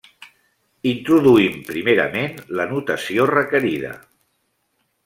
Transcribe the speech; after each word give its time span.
Introduïm 0.91 1.59
primerament 1.67 2.35
la 2.61 2.67
notació 2.73 3.31
requerida. 3.35 3.95